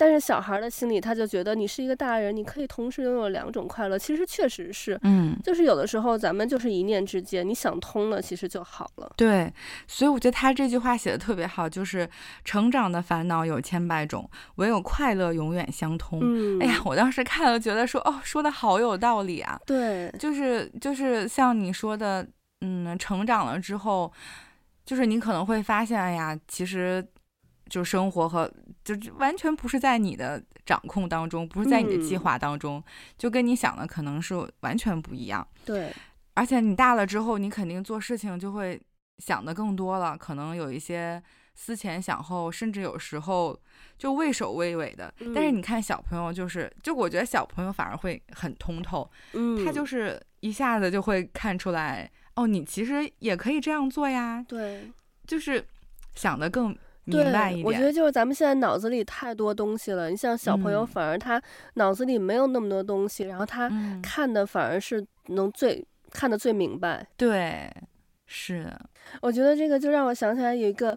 [0.00, 3.98] 但是小孩的心里，他就觉得你是一个大人，你可以同时拥有两种快乐。
[3.98, 9.12] 其实确实是，嗯，就是有的时候咱们就是一念之间，你想通了，其实就好了。
[9.14, 9.52] 对，
[9.86, 12.08] 所以我觉得他这句话写的特别好，就是
[12.46, 16.18] 成长的烦恼有千百种，唯有快乐永远相通。
[16.22, 19.60] 嗯，哎呀，我当时看了觉得说，哦，说的好有道理啊。
[19.66, 22.26] 对，就是就是像你说的，
[22.62, 24.10] 嗯，成长了之后，
[24.86, 27.06] 就是你可能会发现，哎呀，其实。
[27.70, 28.52] 就生活和
[28.82, 32.84] 就完全不是在你的掌控当中，不是在你的计划当中，嗯、
[33.16, 35.46] 就跟你想的可能是完全不一样。
[35.64, 35.94] 对，
[36.34, 38.78] 而且你大了之后，你肯定做事情就会
[39.18, 41.22] 想的更多了，可能有一些
[41.54, 43.56] 思前想后，甚至有时候
[43.96, 45.14] 就畏首畏尾的。
[45.20, 54.44] 嗯、但是你看小朋友，就是就我觉得小朋友反而会很通透，嗯，他就是一下子就会看出来，哦，你其实也可以这样做呀。
[54.48, 54.90] 对，
[55.26, 55.64] 就是
[56.16, 56.76] 想的更。
[57.06, 60.10] 对，我觉得就是咱们现在脑子里太多东西了。
[60.10, 61.42] 你像小朋友，反而他
[61.74, 63.70] 脑子里没有那么多东西，嗯、然后他
[64.02, 67.04] 看的反而是能最、嗯、看的最明白。
[67.16, 67.68] 对，
[68.26, 68.70] 是。
[69.22, 70.96] 我觉得这个就让我想起来有一个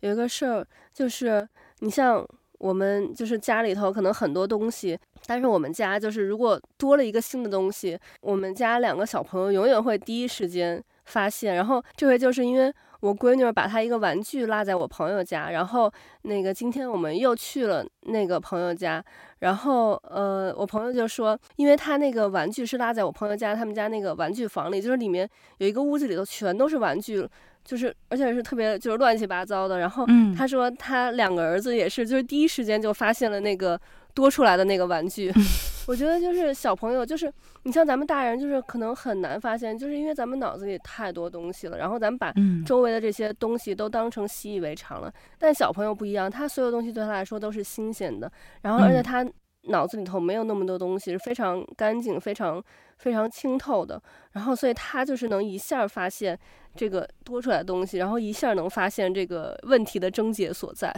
[0.00, 1.46] 有一个事儿，就是
[1.80, 2.26] 你像
[2.58, 11.54] 我们就是家里头可能很多东西，但是我们家就是如果多了一个新的东西，我们家两个小朋友永远会第一时间发现。
[11.54, 12.72] 然后这回就是因为。
[13.00, 15.92] 我闺女把她一个玩具落在我朋友家，然后
[16.22, 19.02] 那个今天我们又去了那个朋友家，
[19.40, 25.28] 然后呃，我朋友就说，因为他那个玩具是落在我朋友家，他们家那个玩具房里，就是里面
[25.58, 27.28] 有一个屋子里头全都是玩具，
[27.64, 29.78] 就是而且是特别就是乱七八糟的。
[29.78, 33.80] 然后他说他两个儿子也是，就是第一时间就发现了那个。
[34.12, 35.32] 多出来的那个玩具，
[35.86, 37.32] 我觉得就是小朋友，就是
[37.64, 42.32] 你像咱们大人，就是可能很难发现，就是因为咱们脑子里太多东西了，然后咱们把
[42.64, 45.12] 周围的这些东西都当成习以为常了。
[45.38, 48.30] 但小朋友不一样，他所有东西对他来说都是新鲜的，
[48.62, 49.26] 然后而且他
[49.64, 52.62] 脑子里头没有那么多东西，是非常干净、非常
[52.98, 54.00] 非常清透的，
[54.32, 56.38] 然后所以他就是能一下发现
[56.76, 60.94] 这个多出来的东西，然后一下能发现这个问题的症结所在。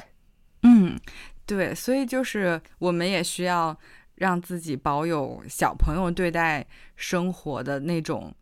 [0.63, 0.99] 嗯。
[1.45, 3.77] 对，所以就是我们也需要
[4.23, 6.65] 让自己保有小朋友对待
[6.95, 8.33] 生活的那种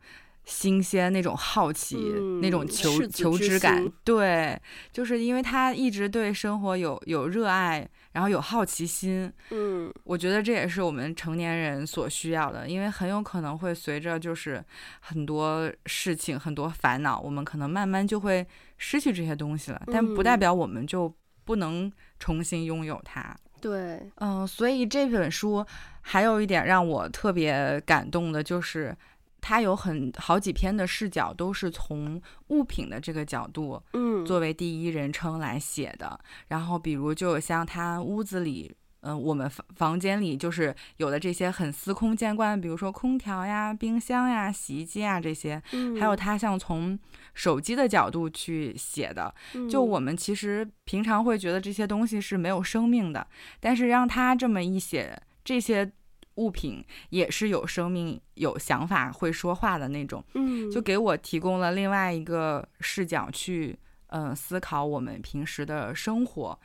[0.44, 3.90] 新鲜、那种好奇、嗯、那种求求知感。
[4.04, 4.60] 对，
[4.92, 9.32] 就是因为他一直对生活有有热爱，然后有好奇心。
[9.52, 14.62] 嗯，我觉得这也是我们成年人所需要的，因为很有可能会随着就是
[15.00, 19.82] 很多事情、很多烦恼，我们可能慢慢就会失去这些东西了。
[19.86, 21.10] 但不代表我们就
[21.46, 21.90] 不能。
[22.22, 25.64] 重新拥有它，对，嗯，所以这本书
[26.00, 28.96] 还有一点让我特别感动的，就是
[29.40, 36.08] 它有很好几篇的视角都是从物品的这个角度，嗯，作为第一人称来写的。
[36.08, 38.74] 嗯、然后，比如就像他屋子里。
[39.02, 46.98] 嗯，我们房房间里就是有的这些很司空见惯，比如说空调呀、冰箱呀、洗衣机啊这些，嗯，还有他像从
[47.32, 53.26] 手机的角度去写的，嗯，就我们其实平常会觉得这些东西是没有生命的，
[53.58, 55.90] 但是让他这么一写，这些
[56.34, 63.78] 物品也是有生命、有想法、会说话的那种，嗯，就给我提供了另外一个视角去，
[64.08, 66.58] 嗯，思考我们平时的生活。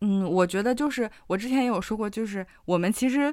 [0.00, 3.32] 嗯，我觉得就是我之前也有说过，就是我们其实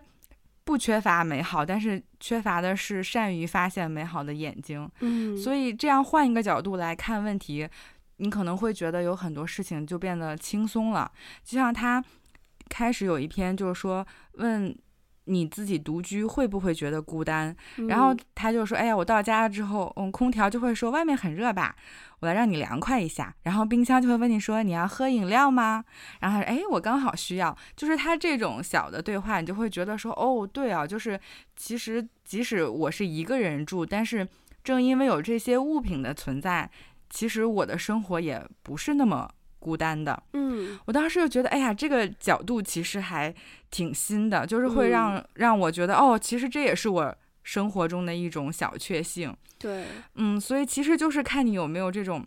[0.63, 4.89] 不缺乏美好，但是缺乏的是善于发现美好的眼睛。
[4.99, 7.67] 嗯，所以这样换一个角度来看问题，
[8.17, 11.11] 你可能会觉得有很多事情就变得轻松了。
[11.43, 12.03] 就像他
[12.69, 14.77] 开始有一篇，就是说问。
[15.27, 17.55] 你自己独居会不会觉得孤单？
[17.77, 21.75] 嗯、然后他就说：“哎呀，我到家了之后，嗯，空调就会说外面很热吧，
[22.21, 23.35] 我来让你凉快一下。
[23.43, 25.83] 然后冰箱就会问你说你要喝饮料吗？
[26.21, 27.55] 然后他说：哎，我刚好需要。
[27.75, 31.19] 就是他这种小的对话，你就会觉得说哦，对啊，就是
[31.55, 34.27] 其实即使我是一个人住，但是
[34.63, 36.69] 正因为有这些物品的存在，
[37.09, 43.33] 其实我的生活也不是那么。”孤单的，嗯，我当时就觉得，哎呀，这个角度其实还
[43.71, 49.35] 挺新的，就是会让、嗯、让我觉得，哦，其实这也是我生活中的一种小确幸。
[49.57, 49.85] 对，
[50.15, 52.25] 嗯，所以其实就是看你有没有这种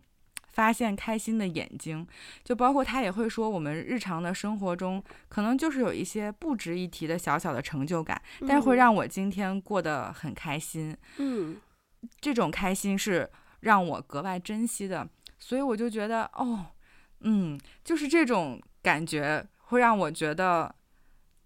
[0.49, 2.05] 发现开心的眼睛，
[2.43, 10.97] 就包括他也会说，我们日常的生活中可能就是有一些不值一提的小小的成就感，但是会让我今天过得很开心。
[11.18, 11.57] 嗯，
[12.20, 15.09] 这种开心是让我格外珍惜的，
[15.39, 16.66] 所以我就觉得，哦。
[17.21, 20.75] 嗯，就是这种感觉会让我觉得，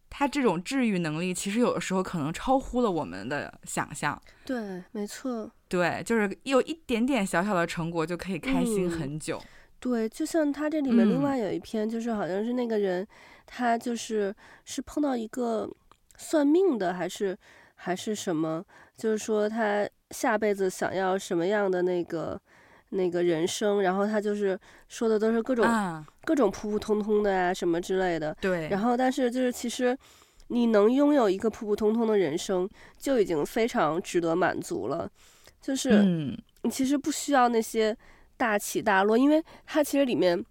[0.09, 4.21] 他这种治愈能力其实有的时候可能超乎了我们的想象。
[4.45, 5.51] 对，没错。
[5.69, 9.37] 对，就是有一点点小小的成果就可以开心很久。
[9.39, 9.49] 嗯、
[9.81, 13.09] 对，就像他这里面另外有一篇，就是好像是那个人，嗯、
[13.45, 14.33] 他就是
[14.65, 15.69] 是碰到一个
[16.17, 17.37] 算命的，还是
[17.75, 18.65] 还是什么，
[18.97, 22.41] 就是说他下辈子想要什么样的那个。
[22.95, 28.35] 那个人生，然后他就是说的都是各种、啊、各种普普通通的呀、啊，什么之类的。
[28.41, 28.69] 对。
[28.69, 29.97] 然后，但是就是其实，
[30.49, 35.11] 你能拥有一个普普通通的人生，就已经非常值得满足了。
[35.61, 36.05] 就是，
[36.63, 37.97] 你其实不需要那些
[38.37, 40.43] 大起大落，因为他其实里面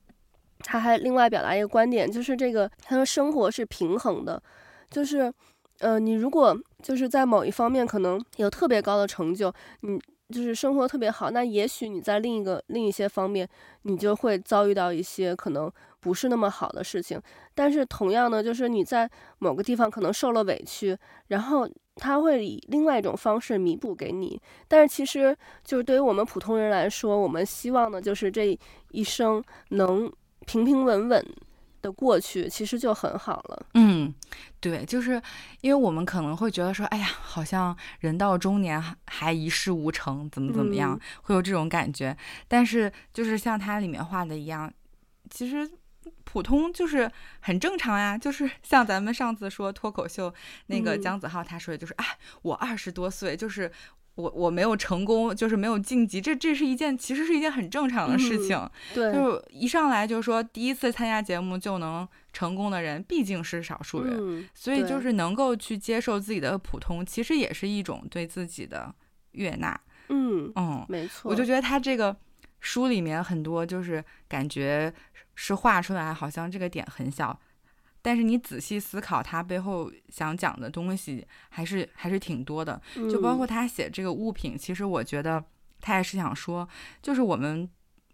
[0.60, 4.42] 他还另外表达一个观点，就是这个他说生活是平衡的，
[4.90, 5.34] 就是，
[5.80, 9.98] 呃，你如果就是在某一方面可能有特别高的成就，你。
[10.34, 13.48] 就是生活特别好，那也许你在另一个另一些方面，
[13.84, 17.22] 你就会遭遇到一些可能不是那么好的事情。
[17.54, 24.42] 但是同样呢，就是你在某个地方可能受了委屈，然后他会以另外一种方式弥补给你。
[24.68, 28.58] 但是其实就是对于我们普通人来说，我们希望的就是这
[28.90, 30.12] 一生能
[30.48, 31.26] 平平稳稳。
[31.84, 33.66] 的过去其实就很好了。
[33.76, 34.12] 嗯，
[34.60, 35.22] 对，就是
[35.62, 42.18] 因为我们可能会觉得说，哎呀，好像人到中年还一事无成，怎么怎么样，嗯，会有这种感觉。
[42.48, 44.74] 但是就是像它里面画的一样，
[45.30, 45.70] 其实
[46.24, 47.12] 普通就是
[47.42, 50.34] 很正常呀，就是 像咱们上次说脱口秀
[50.68, 53.72] 那个姜子浩他说的就是，哎、嗯，我二十多岁就是。
[54.16, 58.56] 我我没有成功，就是没有晋级，这这是一件其实是一件很正常的事情。
[58.58, 68.94] 嗯、对，就是一上来就说第一次参加节目就能成功的人毕竟是少数人，嗯、所以就是能够去接受自己的普通，其实也是一种对自己的
[69.32, 69.80] 悦纳。
[70.10, 71.32] 嗯嗯，没错。
[71.32, 72.16] 我就觉得他这个
[72.60, 74.94] 书里面很多就是感觉
[75.34, 77.40] 是画出来，好像这个点很小。
[78.04, 82.80] 但是你仔细思考，他背后想讲的东西还是还是挺多的，
[83.10, 85.42] 就包括他写这个物品，嗯、其实我觉得
[85.80, 86.68] 他也是想说，
[87.02, 87.68] 就是我们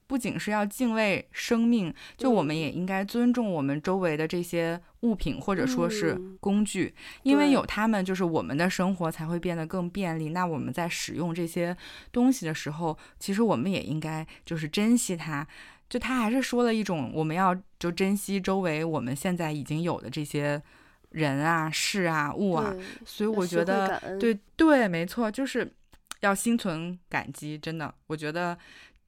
[0.06, 10.30] 不仅是要敬畏生命，就我们也应该尊重我们周围的这些物品或者说是工具，嗯、因为有他们，就是我们的生活才会变得更便利。
[10.30, 11.76] 那我们在使用这些
[12.12, 15.48] 东西的时候，其实我们也应该就是珍惜它。
[15.90, 20.62] 就他还是说了一种，我们要就珍惜周围我们现在已经有的这些
[21.10, 22.72] 人啊、事啊、物啊，
[23.06, 25.74] 所以我觉得，对对，没错，就是
[26.20, 27.58] 要心存感激。
[27.58, 28.56] 真的，我觉得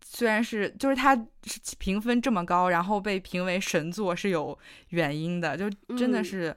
[0.03, 1.15] 虽然是就是他
[1.77, 4.57] 评分这么高，然后被评为神作是有
[4.89, 6.49] 原因的，就真的是，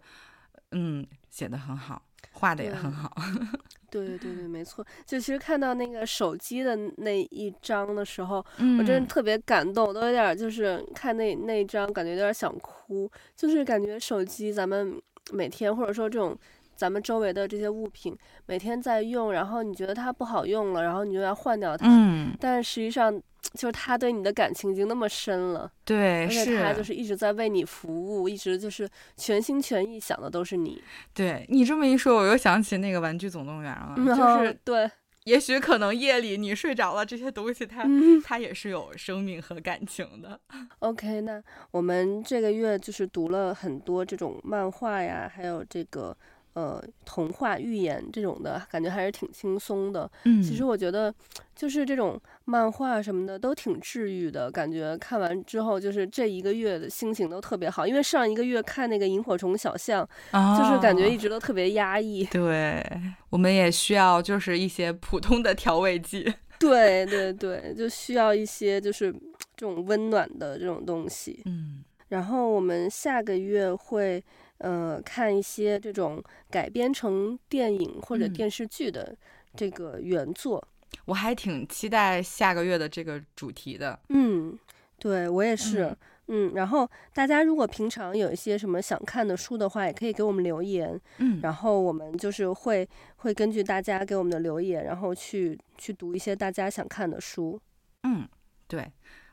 [0.70, 2.03] 嗯，嗯，写的很好，
[2.33, 3.14] 画的也很好。
[4.01, 4.84] 对对对对， 没错。
[5.07, 13.11] 就其实看到那个手机的那一张的时候，嗯、我真的特别感动，都有点就是看那那一张，感觉有点想哭。
[13.36, 15.01] 就是感觉手机，咱们
[15.32, 16.36] 每天或者说这种
[16.77, 18.16] 咱们周围的这些物品，
[18.47, 21.87] 每天在用，然后你觉得它不好用了，然后你就要换掉它。
[21.89, 22.37] 嗯。
[22.41, 23.22] 但实际上。
[23.53, 30.83] 就是它对你的感情已经那么深了，对，而且他就是一直在为你服务，一直就是全心全意想的都是你。
[31.12, 34.91] 对，你这么一说，我又想起那个《玩具总动员》了，嗯、就是对，
[35.25, 40.41] 也许可能夜里你睡着了，这些东西它、嗯、它也是有生命和感情的。
[40.81, 46.16] OK，那我们这个月就是读了很多这种漫画呀，还有这个。
[46.55, 50.09] 呃，童话寓言这种的感觉还是挺轻松的。
[50.24, 51.12] 嗯，其实我觉得
[51.55, 57.84] 就是这种漫画什么的都挺治愈的，感觉看完之后就是这一个月的心情都特别好。
[57.84, 62.24] 因为上一个月看那个萤火虫小象，哦，就是感觉一直都特别压抑。
[62.26, 62.84] 对，
[63.30, 66.32] 我们也需要就是一些普通的调味剂。
[66.61, 69.12] 对对对，就需要一些就是
[69.57, 71.42] 这种温暖的这种东西。
[71.46, 74.22] 嗯，然后我们下个月会。
[74.59, 79.16] 呃，看一些这种改编成电影或者电视剧的
[79.55, 83.98] 这个原作，嗯，我还挺期待下个月的这个主题的。
[84.09, 84.59] 嗯，
[84.98, 85.84] 对，我也是。
[85.84, 85.96] 嗯，
[86.26, 90.98] 嗯，然后大家如果平常有一些什么想看的书的话，也可以给我们留言。
[91.18, 97.61] 嗯，然后我们就是会会根据大家给我们的留言，然后去去读一些大家想看的书。
[98.05, 98.26] 嗯，
[98.66, 98.90] 对，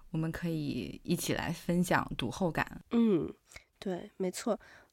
[0.10, 2.82] 我们可以一起来分享读后感。
[2.92, 3.34] 嗯，
[3.80, 4.60] 对，没错。